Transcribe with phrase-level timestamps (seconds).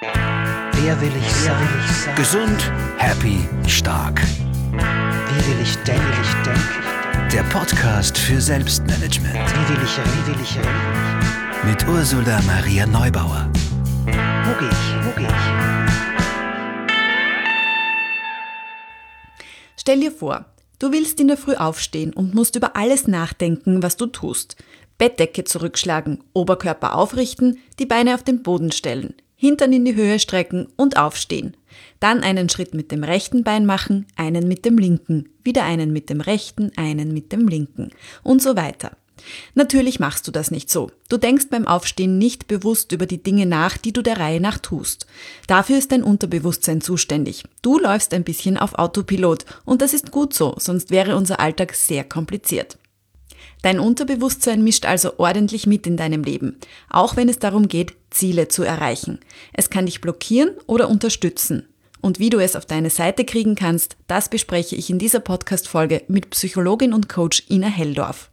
[0.00, 1.68] Wer will ich sein?
[2.16, 4.20] Gesund, happy, stark.
[4.20, 6.02] Wie will ich denken?
[6.02, 7.30] Wie will ich denken?
[7.32, 10.10] Der Podcast für Selbstmanagement Wie will ich reden?
[10.12, 11.66] Wie will ich reden?
[11.66, 13.50] mit Ursula Maria Neubauer.
[14.04, 15.04] Wo gehe ich?
[15.04, 15.34] Wo gehe ich?
[19.76, 20.44] Stell dir vor,
[20.78, 24.56] du willst in der Früh aufstehen und musst über alles nachdenken, was du tust.
[24.98, 30.66] Bettdecke zurückschlagen, Oberkörper aufrichten, die Beine auf den Boden stellen, Hintern in die Höhe strecken
[30.76, 31.56] und aufstehen.
[32.00, 36.10] Dann einen Schritt mit dem rechten Bein machen, einen mit dem linken, wieder einen mit
[36.10, 37.90] dem rechten, einen mit dem linken
[38.22, 38.96] und so weiter.
[39.54, 40.90] Natürlich machst du das nicht so.
[41.08, 44.58] Du denkst beim Aufstehen nicht bewusst über die Dinge nach, die du der Reihe nach
[44.58, 45.06] tust.
[45.46, 47.44] Dafür ist dein Unterbewusstsein zuständig.
[47.62, 51.74] Du läufst ein bisschen auf Autopilot und das ist gut so, sonst wäre unser Alltag
[51.74, 52.78] sehr kompliziert.
[53.62, 56.56] Dein Unterbewusstsein mischt also ordentlich mit in deinem Leben,
[56.90, 59.18] auch wenn es darum geht, Ziele zu erreichen.
[59.52, 61.68] Es kann dich blockieren oder unterstützen.
[62.00, 66.02] Und wie du es auf deine Seite kriegen kannst, das bespreche ich in dieser Podcast-Folge
[66.08, 68.30] mit Psychologin und Coach Ina Helldorf.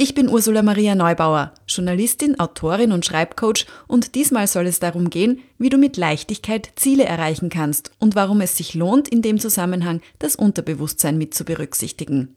[0.00, 5.40] Ich bin Ursula Maria Neubauer, Journalistin, Autorin und Schreibcoach und diesmal soll es darum gehen,
[5.58, 10.00] wie du mit Leichtigkeit Ziele erreichen kannst und warum es sich lohnt, in dem Zusammenhang
[10.20, 12.36] das Unterbewusstsein mit zu berücksichtigen.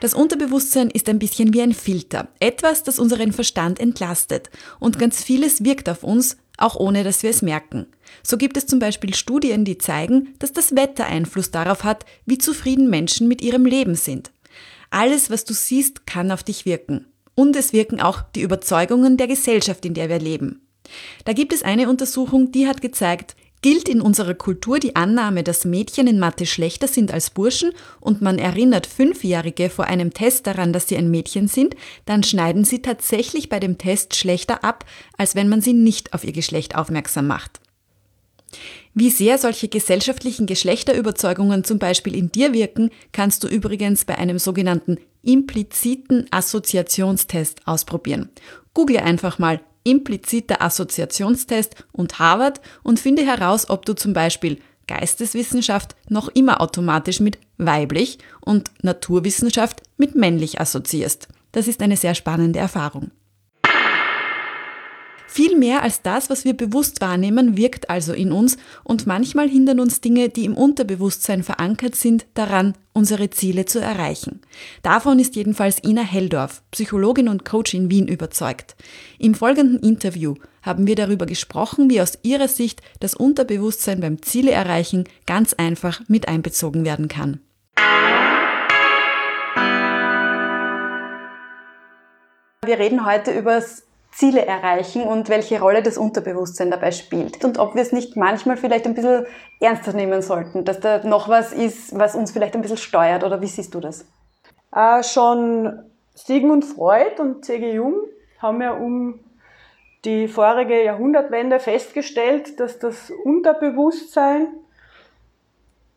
[0.00, 4.48] Das Unterbewusstsein ist ein bisschen wie ein Filter, etwas, das unseren Verstand entlastet
[4.80, 7.86] und ganz vieles wirkt auf uns, auch ohne dass wir es merken.
[8.22, 12.38] So gibt es zum Beispiel Studien, die zeigen, dass das Wetter Einfluss darauf hat, wie
[12.38, 14.30] zufrieden Menschen mit ihrem Leben sind.
[14.90, 17.06] Alles, was du siehst, kann auf dich wirken.
[17.34, 20.66] Und es wirken auch die Überzeugungen der Gesellschaft, in der wir leben.
[21.24, 25.64] Da gibt es eine Untersuchung, die hat gezeigt, gilt in unserer Kultur die Annahme, dass
[25.64, 30.72] Mädchen in Mathe schlechter sind als Burschen und man erinnert Fünfjährige vor einem Test daran,
[30.72, 34.84] dass sie ein Mädchen sind, dann schneiden sie tatsächlich bei dem Test schlechter ab,
[35.16, 37.60] als wenn man sie nicht auf ihr Geschlecht aufmerksam macht.
[39.00, 44.40] Wie sehr solche gesellschaftlichen Geschlechterüberzeugungen zum Beispiel in dir wirken, kannst du übrigens bei einem
[44.40, 48.30] sogenannten impliziten Assoziationstest ausprobieren.
[48.74, 54.58] Google einfach mal impliziter Assoziationstest und Harvard und finde heraus, ob du zum Beispiel
[54.88, 61.28] Geisteswissenschaft noch immer automatisch mit weiblich und Naturwissenschaft mit männlich assoziierst.
[61.52, 63.12] Das ist eine sehr spannende Erfahrung.
[65.30, 69.78] Viel mehr als das, was wir bewusst wahrnehmen, wirkt also in uns und manchmal hindern
[69.78, 74.40] uns Dinge, die im Unterbewusstsein verankert sind, daran, unsere Ziele zu erreichen.
[74.82, 78.74] Davon ist jedenfalls Ina Helldorf, Psychologin und Coach in Wien, überzeugt.
[79.18, 84.52] Im folgenden Interview haben wir darüber gesprochen, wie aus ihrer Sicht das Unterbewusstsein beim Ziele
[84.52, 87.40] erreichen ganz einfach mit einbezogen werden kann.
[92.64, 93.87] Wir reden heute über das
[94.18, 97.44] Ziele erreichen und welche Rolle das Unterbewusstsein dabei spielt.
[97.44, 99.26] Und ob wir es nicht manchmal vielleicht ein bisschen
[99.60, 103.40] ernster nehmen sollten, dass da noch was ist, was uns vielleicht ein bisschen steuert, oder
[103.40, 104.04] wie siehst du das?
[104.74, 105.84] Äh, schon
[106.14, 107.74] Sigmund Freud und C.G.
[107.74, 107.94] Jung
[108.40, 109.20] haben ja um
[110.04, 114.48] die vorige Jahrhundertwende festgestellt, dass das Unterbewusstsein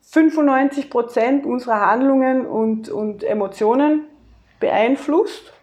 [0.03, 4.06] 95 Prozent unserer Handlungen und, und Emotionen
[4.59, 5.53] beeinflusst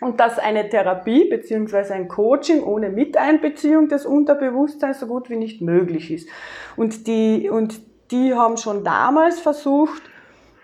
[0.00, 1.92] und dass eine Therapie bzw.
[1.92, 6.28] ein Coaching ohne Miteinbeziehung des Unterbewusstseins so gut wie nicht möglich ist.
[6.76, 10.02] Und die, und die haben schon damals versucht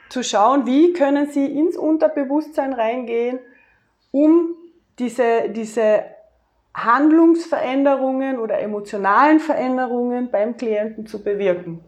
[0.08, 3.38] zu schauen, wie können sie ins Unterbewusstsein reingehen,
[4.10, 4.56] um
[4.98, 6.04] diese, diese
[6.74, 11.80] Handlungsveränderungen oder emotionalen Veränderungen beim Klienten zu bewirken.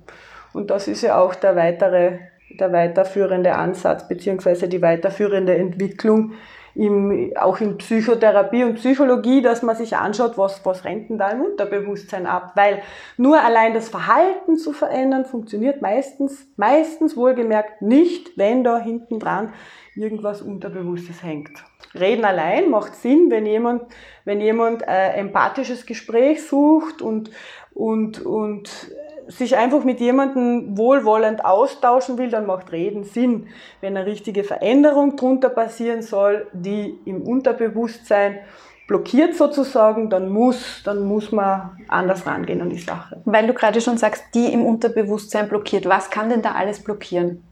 [0.52, 2.18] Und das ist ja auch der weitere,
[2.58, 6.32] der weiterführende Ansatz beziehungsweise die weiterführende Entwicklung,
[6.74, 11.30] im, auch in Psychotherapie und Psychologie, dass man sich anschaut, was, was rennt denn da
[11.30, 12.52] im Unterbewusstsein ab.
[12.54, 12.82] Weil
[13.16, 19.52] nur allein das Verhalten zu verändern, funktioniert meistens, meistens wohlgemerkt nicht, wenn da hinten dran
[19.94, 21.50] irgendwas Unterbewusstes hängt.
[21.94, 23.82] Reden allein macht Sinn, wenn jemand,
[24.24, 27.30] wenn jemand äh, empathisches Gespräch sucht und,
[27.74, 28.90] und, und
[29.28, 33.48] sich einfach mit jemandem wohlwollend austauschen will, dann macht Reden Sinn.
[33.80, 38.38] Wenn eine richtige Veränderung drunter passieren soll, die im Unterbewusstsein
[38.86, 43.22] blockiert sozusagen, dann muss, dann muss man anders rangehen an die Sache.
[43.24, 45.86] Weil du gerade schon sagst, die im Unterbewusstsein blockiert.
[45.86, 47.42] Was kann denn da alles blockieren?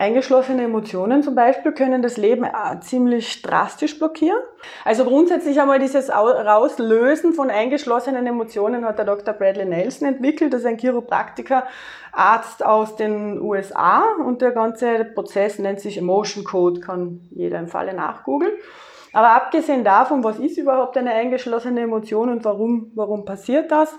[0.00, 4.38] Eingeschlossene Emotionen zum Beispiel können das Leben äh, ziemlich drastisch blockieren.
[4.82, 9.34] Also grundsätzlich einmal dieses Rauslösen von eingeschlossenen Emotionen hat der Dr.
[9.34, 10.54] Bradley Nelson entwickelt.
[10.54, 11.64] Das ist ein Chiropraktiker,
[12.12, 17.68] Arzt aus den USA und der ganze Prozess nennt sich Emotion Code, kann jeder im
[17.68, 18.52] Falle nachgoogeln.
[19.12, 23.98] Aber abgesehen davon, was ist überhaupt eine eingeschlossene Emotion und warum, warum passiert das?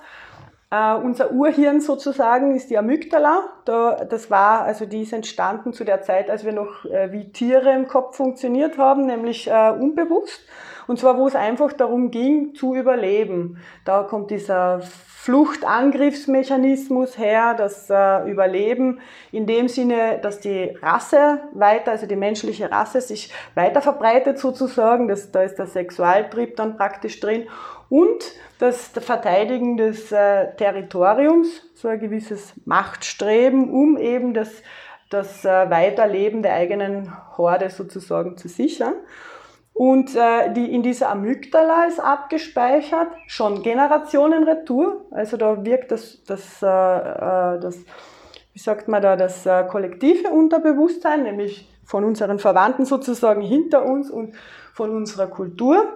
[0.73, 3.43] Uh, unser Urhirn sozusagen ist die Amygdala.
[3.65, 7.29] Da, das war, also die ist entstanden zu der Zeit, als wir noch äh, wie
[7.33, 10.47] Tiere im Kopf funktioniert haben, nämlich äh, unbewusst.
[10.87, 13.57] Und zwar, wo es einfach darum ging, zu überleben.
[13.83, 19.01] Da kommt dieser Fluchtangriffsmechanismus her, das äh, Überleben
[19.33, 25.09] in dem Sinne, dass die Rasse weiter, also die menschliche Rasse sich weiter verbreitet sozusagen.
[25.09, 27.49] Das, da ist der Sexualtrieb dann praktisch drin
[27.91, 28.23] und
[28.57, 34.49] das Verteidigen des äh, Territoriums, so ein gewisses Machtstreben, um eben das,
[35.09, 38.93] das äh, Weiterleben der eigenen Horde sozusagen zu sichern.
[39.73, 45.07] Und äh, die, in dieser Amygdala ist abgespeichert, schon Generationenretour.
[45.11, 47.77] Also da wirkt das, das, äh, äh, das
[48.53, 54.09] wie sagt man da, das äh, kollektive Unterbewusstsein, nämlich von unseren Verwandten sozusagen hinter uns
[54.09, 54.33] und
[54.73, 55.89] von unserer Kultur.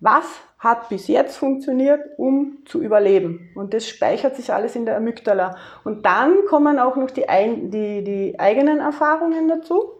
[0.00, 3.50] Was hat bis jetzt funktioniert, um zu überleben.
[3.54, 5.56] Und das speichert sich alles in der Amygdala.
[5.84, 7.24] Und dann kommen auch noch die,
[7.70, 9.92] die, die eigenen Erfahrungen dazu.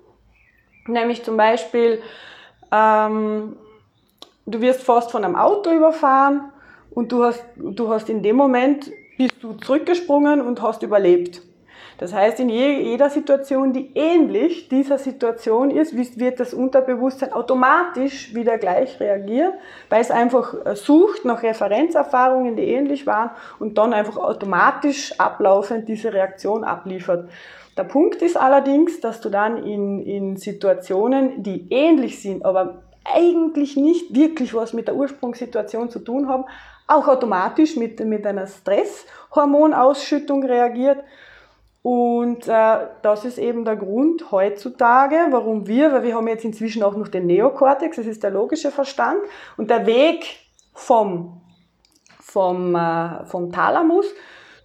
[0.86, 2.02] Nämlich zum Beispiel,
[2.72, 3.56] ähm,
[4.46, 6.50] du wirst fast von einem Auto überfahren
[6.90, 11.42] und du hast, du hast in dem Moment, bist du zurückgesprungen und hast überlebt.
[11.98, 18.56] Das heißt, in jeder Situation, die ähnlich dieser Situation ist, wird das Unterbewusstsein automatisch wieder
[18.56, 19.52] gleich reagieren,
[19.90, 25.88] weil es einfach äh, sucht nach Referenzerfahrungen, die ähnlich waren und dann einfach automatisch ablaufend
[25.88, 27.28] diese Reaktion abliefert.
[27.76, 33.76] Der Punkt ist allerdings, dass du dann in, in Situationen, die ähnlich sind, aber eigentlich
[33.76, 36.44] nicht wirklich was mit der Ursprungssituation zu tun haben,
[36.86, 40.98] auch automatisch mit, mit einer Stresshormonausschüttung reagiert
[41.82, 46.82] und äh, das ist eben der Grund heutzutage, warum wir, weil wir haben jetzt inzwischen
[46.82, 49.20] auch noch den Neokortex, das ist der logische Verstand,
[49.56, 50.24] und der Weg
[50.74, 51.40] vom,
[52.20, 54.06] vom, äh, vom Thalamus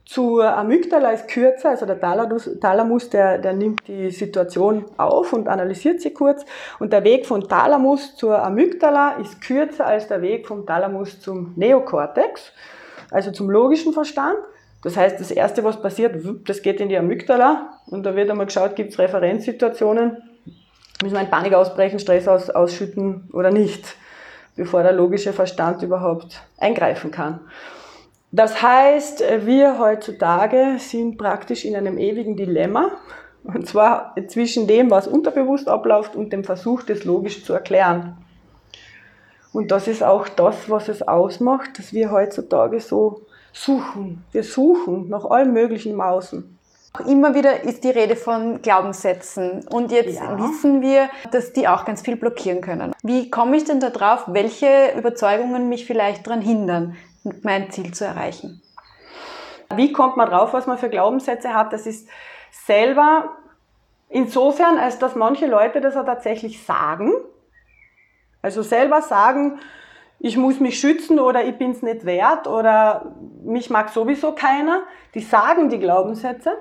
[0.06, 6.02] zur Amygdala ist kürzer, also der Thalamus, der, der nimmt die Situation auf und analysiert
[6.02, 6.46] sie kurz.
[6.80, 11.54] Und der Weg von Thalamus zur Amygdala ist kürzer als der Weg vom Thalamus zum
[11.56, 12.52] Neokortex,
[13.12, 14.38] also zum logischen Verstand.
[14.84, 16.16] Das heißt, das Erste, was passiert,
[16.46, 20.18] das geht in die Amygdala und da wird einmal geschaut, gibt es Referenzsituationen,
[21.02, 23.96] müssen wir in Panik ausbrechen, Stress aus, ausschütten oder nicht,
[24.56, 27.40] bevor der logische Verstand überhaupt eingreifen kann.
[28.32, 32.92] Das heißt, wir heutzutage sind praktisch in einem ewigen Dilemma,
[33.44, 38.18] und zwar zwischen dem, was unterbewusst abläuft und dem Versuch, das logisch zu erklären.
[39.52, 43.22] Und das ist auch das, was es ausmacht, dass wir heutzutage so
[43.54, 44.26] suchen.
[44.32, 46.60] Wir suchen nach allem Möglichen im Außen.
[47.08, 50.38] Immer wieder ist die Rede von Glaubenssätzen und jetzt ja.
[50.38, 52.94] wissen wir, dass die auch ganz viel blockieren können.
[53.02, 56.96] Wie komme ich denn da drauf, welche Überzeugungen mich vielleicht daran hindern,
[57.42, 58.62] mein Ziel zu erreichen?
[59.76, 61.74] Wie kommt man drauf, was man für Glaubenssätze hat?
[61.74, 62.08] Das ist
[62.52, 63.38] selber
[64.10, 67.12] insofern, als dass manche Leute das auch tatsächlich sagen.
[68.44, 69.60] Also selber sagen,
[70.26, 74.84] ich muss mich schützen oder ich bin es nicht wert oder mich mag sowieso keiner.
[75.14, 76.54] Die sagen die Glaubenssätze.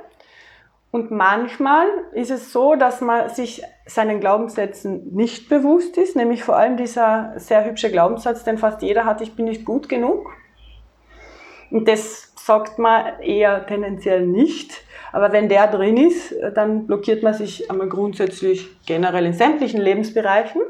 [0.90, 6.56] Und manchmal ist es so, dass man sich seinen Glaubenssätzen nicht bewusst ist, nämlich vor
[6.56, 10.28] allem dieser sehr hübsche Glaubenssatz, den fast jeder hat, ich bin nicht gut genug.
[11.70, 14.82] Und das sagt man eher tendenziell nicht.
[15.12, 20.62] Aber wenn der drin ist, dann blockiert man sich einmal grundsätzlich generell in sämtlichen Lebensbereichen.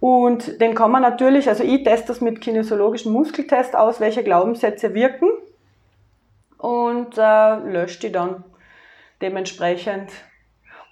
[0.00, 4.94] Und den kann man natürlich, also ich teste das mit kinesiologischen Muskeltest aus, welche Glaubenssätze
[4.94, 5.28] wirken
[6.58, 8.44] und äh, lösche die dann
[9.22, 10.10] dementsprechend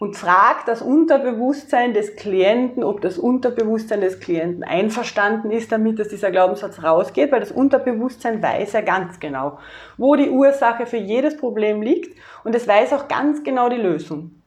[0.02, 6.08] und fragt das Unterbewusstsein des Klienten, ob das Unterbewusstsein des Klienten einverstanden ist damit, dass
[6.08, 9.60] dieser Glaubenssatz rausgeht, weil das Unterbewusstsein weiß ja ganz genau,
[9.98, 14.41] wo die Ursache für jedes Problem liegt und es weiß auch ganz genau die Lösung.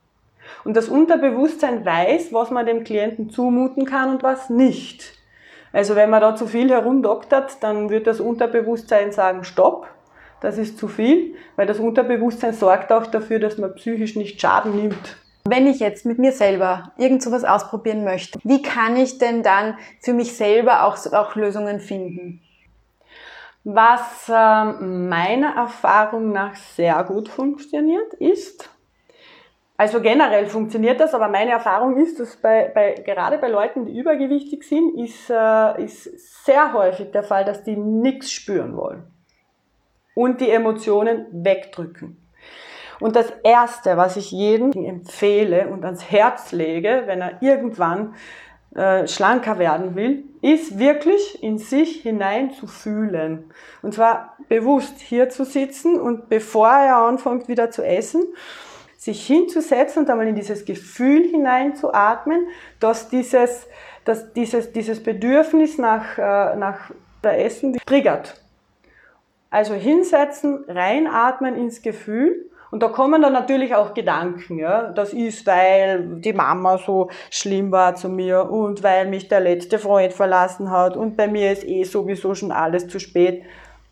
[0.64, 5.14] Und das Unterbewusstsein weiß, was man dem Klienten zumuten kann und was nicht.
[5.72, 9.88] Also wenn man da zu viel herumdoktert, dann wird das Unterbewusstsein sagen, stopp,
[10.42, 14.76] das ist zu viel, weil das Unterbewusstsein sorgt auch dafür, dass man psychisch nicht Schaden
[14.76, 15.18] nimmt.
[15.48, 19.78] Wenn ich jetzt mit mir selber irgend sowas ausprobieren möchte, wie kann ich denn dann
[20.02, 22.42] für mich selber auch, auch Lösungen finden?
[23.64, 28.70] Was äh, meiner Erfahrung nach sehr gut funktioniert, ist,
[29.78, 33.98] Also generell funktioniert das, aber meine Erfahrung ist, dass bei, bei gerade bei Leuten, die
[33.98, 39.04] übergewichtig sind, ist, äh, ist sehr häufig der Fall, dass die nichts spüren wollen
[40.14, 42.18] und die Emotionen wegdrücken.
[43.02, 48.16] Und das Erste, was ich jedem empfehle und ans Herz lege, wenn er irgendwann
[48.74, 53.52] äh, schlanker werden will, ist wirklich in sich hinein zu fühlen.
[53.82, 58.24] Und zwar bewusst hier zu sitzen und bevor er anfängt wieder zu essen,
[59.06, 62.48] sich hinzusetzen und einmal in dieses Gefühl hineinzuatmen,
[62.80, 63.68] dass dieses,
[64.04, 66.90] dass dieses, dieses Bedürfnis nach, äh, nach
[67.22, 68.42] Essen triggert.
[69.52, 74.92] Also hinsetzen, reinatmen ins Gefühl und da kommen dann natürlich auch Gedanken, ja.
[74.92, 79.78] Das ist, weil die Mama so schlimm war zu mir und weil mich der letzte
[79.78, 83.44] Freund verlassen hat und bei mir ist eh sowieso schon alles zu spät.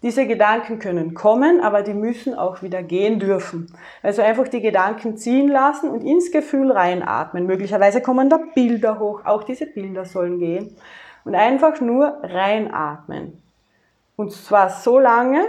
[0.03, 3.74] Diese Gedanken können kommen, aber die müssen auch wieder gehen dürfen.
[4.01, 7.45] Also einfach die Gedanken ziehen lassen und ins Gefühl reinatmen.
[7.45, 10.75] Möglicherweise kommen da Bilder hoch, auch diese Bilder sollen gehen.
[11.24, 13.41] Und einfach nur reinatmen.
[14.17, 15.45] Und zwar so lange,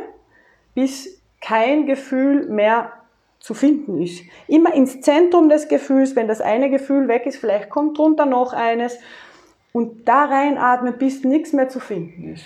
[0.72, 2.92] bis kein Gefühl mehr
[3.40, 4.22] zu finden ist.
[4.46, 8.52] Immer ins Zentrum des Gefühls, wenn das eine Gefühl weg ist, vielleicht kommt drunter noch
[8.52, 8.98] eines
[9.72, 12.44] und da reinatmen, bis nichts mehr zu finden ist.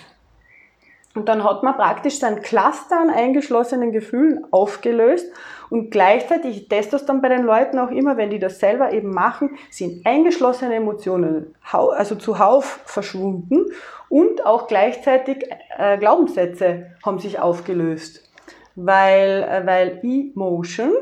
[1.15, 5.25] Und dann hat man praktisch sein Cluster an eingeschlossenen Gefühlen aufgelöst
[5.69, 8.91] und gleichzeitig, ich teste das dann bei den Leuten auch immer, wenn die das selber
[8.91, 13.65] eben machen, sind eingeschlossene Emotionen also zuhauf verschwunden
[14.09, 15.45] und auch gleichzeitig
[15.77, 18.27] äh, Glaubenssätze haben sich aufgelöst.
[18.75, 20.93] Weil, äh, weil Emotion,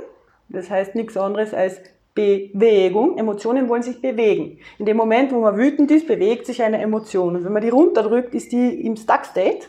[0.50, 1.80] das heißt nichts anderes als
[2.14, 3.18] Bewegung.
[3.18, 4.60] Emotionen wollen sich bewegen.
[4.80, 7.36] In dem Moment, wo man wütend ist, bewegt sich eine Emotion.
[7.36, 9.68] Und wenn man die runterdrückt, ist die im Stuck State.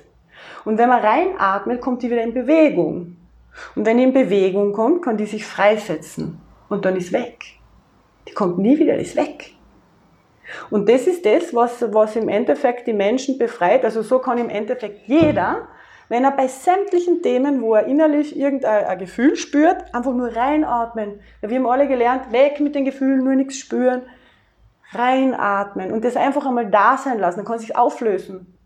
[0.65, 3.17] Und wenn man reinatmet, kommt die wieder in Bewegung.
[3.75, 6.41] Und wenn die in Bewegung kommt, kann die sich freisetzen.
[6.69, 7.45] Und dann ist weg.
[8.29, 9.55] Die kommt nie wieder, ist weg.
[10.71, 13.85] Und das ist das, was, was im Endeffekt die Menschen befreit.
[13.85, 15.69] Also so kann im Endeffekt jeder,
[16.09, 21.21] wenn er bei sämtlichen Themen, wo er innerlich irgendein Gefühl spürt, einfach nur reinatmen.
[21.43, 24.03] Wir haben alle gelernt, weg mit den Gefühlen, nur nichts spüren.
[24.93, 27.41] Reinatmen und das einfach einmal da sein lassen.
[27.41, 28.58] Dann kann sich auflösen.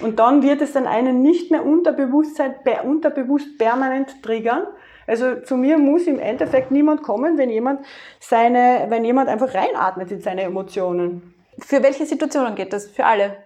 [0.00, 4.66] Und dann wird es dann einen nicht mehr Unterbewusstsein, unterbewusst permanent triggern.
[5.06, 7.84] Also zu mir muss im Endeffekt niemand kommen, wenn jemand
[8.20, 11.34] seine, wenn jemand einfach reinatmet in seine Emotionen.
[11.58, 12.88] Für welche Situationen geht das?
[12.88, 13.36] Für alle?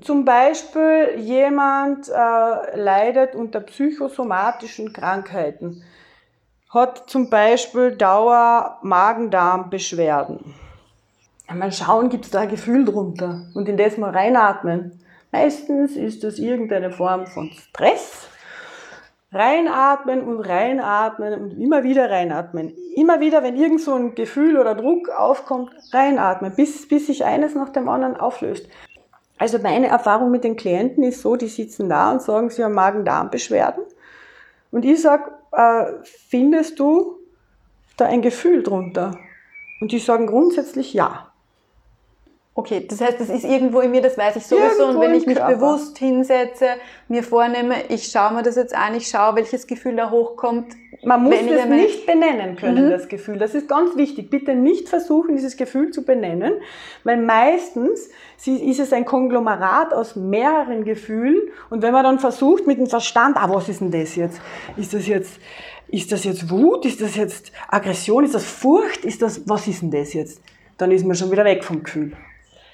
[0.00, 5.82] Zum Beispiel jemand äh, leidet unter psychosomatischen Krankheiten,
[6.70, 10.54] hat zum Beispiel Dauer Magen-Darm-Beschwerden.
[11.52, 15.00] Mal schauen, gibt es da ein Gefühl drunter und in das mal reinatmen.
[15.30, 18.28] Meistens ist das irgendeine Form von Stress.
[19.30, 22.72] Reinatmen und reinatmen und immer wieder reinatmen.
[22.96, 27.54] Immer wieder, wenn irgend so ein Gefühl oder Druck aufkommt, reinatmen, bis, bis sich eines
[27.54, 28.66] nach dem anderen auflöst.
[29.36, 32.74] Also meine Erfahrung mit den Klienten ist so, die sitzen da und sagen, sie haben
[32.74, 33.84] Magen-Darm-Beschwerden.
[34.70, 35.84] Und ich sage, äh,
[36.28, 37.18] findest du
[37.96, 39.18] da ein Gefühl drunter?
[39.80, 41.27] Und die sagen grundsätzlich ja.
[42.58, 44.82] Okay, das heißt, das ist irgendwo in mir, das weiß ich sowieso.
[44.82, 45.54] Irgendwo und wenn ich mich Körper.
[45.54, 46.66] bewusst hinsetze,
[47.06, 50.74] mir vornehme, ich schaue mir das jetzt an, ich schaue, welches Gefühl da hochkommt.
[51.04, 52.90] Man muss es nicht benennen können, mhm.
[52.90, 53.38] das Gefühl.
[53.38, 54.28] Das ist ganz wichtig.
[54.28, 56.54] Bitte nicht versuchen, dieses Gefühl zu benennen,
[57.04, 58.10] weil meistens
[58.44, 61.40] ist es ein Konglomerat aus mehreren Gefühlen.
[61.70, 64.40] Und wenn man dann versucht, mit dem Verstand, ah, was ist denn das jetzt?
[64.76, 65.38] Ist das jetzt,
[65.86, 66.84] ist das jetzt Wut?
[66.86, 68.24] Ist das jetzt Aggression?
[68.24, 69.04] Ist das Furcht?
[69.04, 70.42] Ist das, was ist denn das jetzt?
[70.76, 72.16] Dann ist man schon wieder weg vom Gefühl.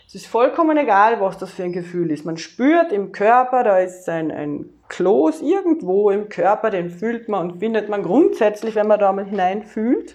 [0.06, 2.24] Es ist vollkommen egal, was das für ein Gefühl ist.
[2.24, 7.50] Man spürt im Körper, da ist ein, ein Kloß irgendwo im Körper, den fühlt man
[7.50, 10.14] und findet man grundsätzlich, wenn man da mal hineinfühlt.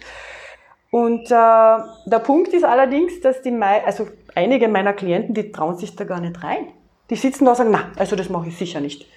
[0.91, 5.95] Und äh, der Punkt ist allerdings, dass die, also einige meiner Klienten, die trauen sich
[5.95, 6.67] da gar nicht rein.
[7.09, 9.07] Die sitzen da und sagen, na, also das mache ich sicher nicht.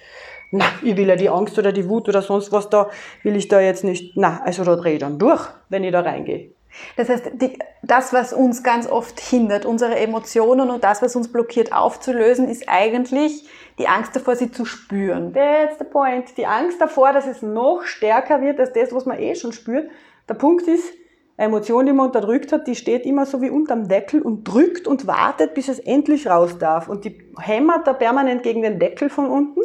[0.51, 2.89] Na, ich will ja die Angst oder die Wut oder sonst was da,
[3.23, 4.17] will ich da jetzt nicht.
[4.17, 6.52] Na, also da drehe ich dann durch, wenn ich da reingehe.
[6.97, 11.31] Das heißt, die, das, was uns ganz oft hindert, unsere Emotionen und das, was uns
[11.31, 15.33] blockiert aufzulösen, ist eigentlich die Angst davor, sie zu spüren.
[15.33, 16.37] That's the point.
[16.37, 19.89] Die Angst davor, dass es noch stärker wird als das, was man eh schon spürt.
[20.29, 20.93] Der Punkt ist,
[21.35, 24.87] eine Emotion, die man unterdrückt hat, die steht immer so wie unterm Deckel und drückt
[24.87, 26.87] und wartet, bis es endlich raus darf.
[26.87, 29.61] Und die hämmert da permanent gegen den Deckel von unten.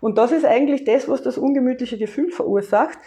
[0.00, 2.98] Und das ist eigentlich das, was das ungemütliche Gefühl verursacht.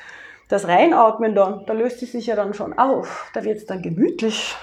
[0.47, 3.31] Das Reinatmen dann, da löst es sich ja dann schon auf.
[3.33, 4.55] Da wird es dann gemütlich.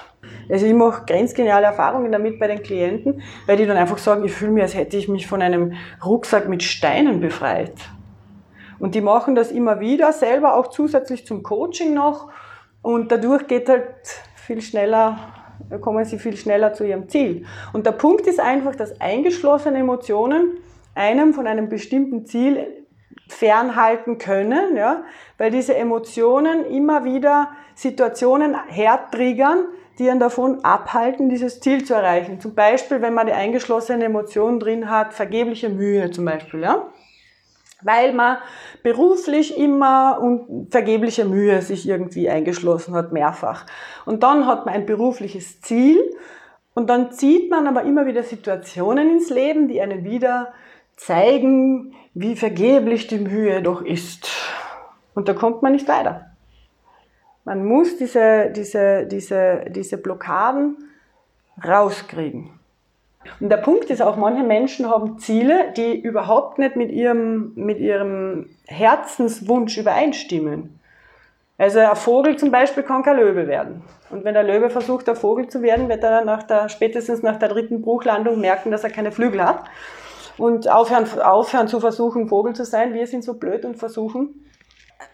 [0.49, 4.31] Also ich mache grenzgeniale Erfahrungen damit bei den Klienten, weil die dann einfach sagen, ich
[4.31, 5.73] fühle mich, als hätte ich mich von einem
[6.03, 7.73] Rucksack mit Steinen befreit.
[8.79, 12.29] Und die machen das immer wieder, selber auch zusätzlich zum Coaching noch.
[12.81, 13.87] Und dadurch geht halt
[14.35, 15.17] viel schneller,
[15.81, 17.45] kommen sie viel schneller zu ihrem Ziel.
[17.71, 20.57] Und der Punkt ist einfach, dass eingeschlossene Emotionen
[20.95, 22.82] einem von einem bestimmten Ziel
[23.27, 25.03] fernhalten können, ja,
[25.37, 29.65] weil diese Emotionen immer wieder Situationen hertriggern,
[29.99, 32.39] die einen davon abhalten, dieses Ziel zu erreichen.
[32.39, 36.87] Zum Beispiel, wenn man die eingeschlossene Emotion drin hat, vergebliche Mühe zum Beispiel, ja,
[37.81, 38.37] weil man
[38.81, 43.65] beruflich immer und vergebliche Mühe sich irgendwie eingeschlossen hat, mehrfach.
[44.05, 45.99] Und dann hat man ein berufliches Ziel
[46.73, 50.53] und dann zieht man aber immer wieder Situationen ins Leben, die einen wieder
[50.95, 54.29] zeigen, wie vergeblich die Mühe doch ist.
[55.15, 56.31] Und da kommt man nicht weiter.
[57.45, 60.77] Man muss diese, diese, diese, diese Blockaden
[61.63, 62.51] rauskriegen.
[63.39, 67.79] Und der Punkt ist auch, manche Menschen haben Ziele, die überhaupt nicht mit ihrem, mit
[67.79, 70.79] ihrem Herzenswunsch übereinstimmen.
[71.57, 73.83] Also ein Vogel zum Beispiel kann kein Löwe werden.
[74.09, 77.37] Und wenn der Löwe versucht, ein Vogel zu werden, wird er nach der, spätestens nach
[77.37, 79.63] der dritten Bruchlandung merken, dass er keine Flügel hat.
[80.37, 82.93] Und aufhören, aufhören zu versuchen, Vogel zu sein.
[82.93, 84.45] Wir sind so blöd und versuchen,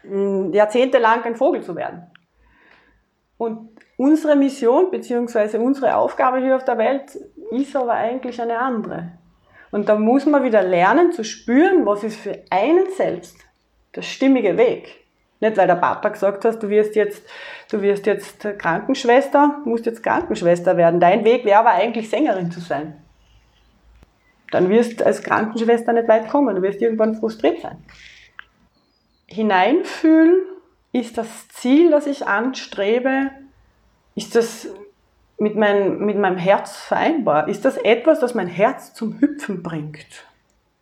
[0.03, 2.03] jahrzehntelang ein Vogel zu werden.
[3.37, 5.57] Und unsere Mission bzw.
[5.57, 7.17] unsere Aufgabe hier auf der Welt
[7.51, 9.13] ist aber eigentlich eine andere.
[9.71, 13.37] Und da muss man wieder lernen zu spüren, was ist für einen selbst
[13.95, 15.05] der stimmige Weg.
[15.41, 17.23] Nicht, weil der Papa gesagt hat, du wirst jetzt,
[17.71, 20.99] du wirst jetzt Krankenschwester, musst jetzt Krankenschwester werden.
[20.99, 23.01] Dein Weg wäre aber eigentlich Sängerin zu sein.
[24.51, 27.83] Dann wirst du als Krankenschwester nicht weit kommen, du wirst irgendwann frustriert sein.
[29.27, 30.41] Hineinfühlen
[30.91, 33.31] ist das Ziel, das ich anstrebe,
[34.15, 34.67] ist das
[35.37, 37.47] mit, mein, mit meinem Herz vereinbar?
[37.47, 40.25] Ist das etwas, das mein Herz zum Hüpfen bringt?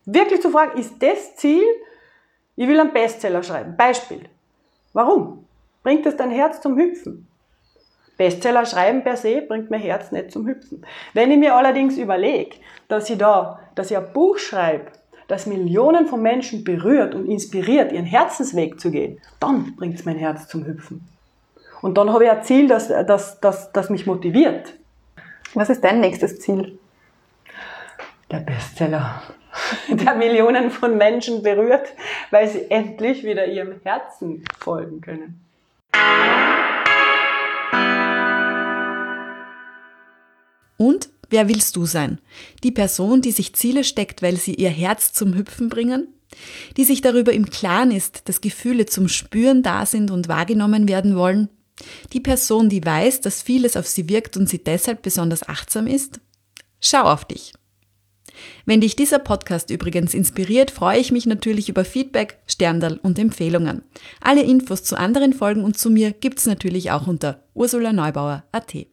[0.05, 1.63] Wirklich zu fragen, ist das Ziel,
[2.55, 3.75] ich will einen Bestseller schreiben.
[3.77, 4.21] Beispiel.
[4.93, 5.45] Warum?
[5.83, 7.27] Bringt das dein Herz zum Hüpfen?
[8.17, 10.85] Bestseller schreiben per se bringt mein Herz nicht zum Hüpfen.
[11.13, 12.57] Wenn ich mir allerdings überlege,
[12.87, 14.91] dass ich da, dass ich ein Buch schreibe,
[15.27, 20.17] das Millionen von Menschen berührt und inspiriert, ihren Herzensweg zu gehen, dann bringt es mein
[20.17, 21.07] Herz zum Hüpfen.
[21.81, 24.73] Und dann habe ich ein Ziel, das, das, das, das mich motiviert.
[25.53, 26.79] Was ist dein nächstes Ziel?
[28.31, 29.21] Der Bestseller,
[29.87, 31.93] der Millionen von Menschen berührt,
[32.31, 35.41] weil sie endlich wieder ihrem Herzen folgen können.
[40.77, 42.19] Und wer willst du sein?
[42.63, 46.07] Die Person, die sich Ziele steckt, weil sie ihr Herz zum Hüpfen bringen?
[46.77, 51.15] Die sich darüber im Klaren ist, dass Gefühle zum Spüren da sind und wahrgenommen werden
[51.15, 51.49] wollen?
[52.13, 56.19] Die Person, die weiß, dass vieles auf sie wirkt und sie deshalb besonders achtsam ist?
[56.79, 57.53] Schau auf dich.
[58.65, 63.83] Wenn dich dieser Podcast übrigens inspiriert, freue ich mich natürlich über Feedback, Sterndal und Empfehlungen.
[64.21, 68.87] Alle Infos zu anderen Folgen und zu mir gibt's natürlich auch unter ursulaneubauer.at.